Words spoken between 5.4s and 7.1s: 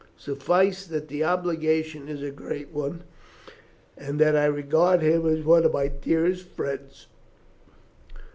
one of my dearest friends.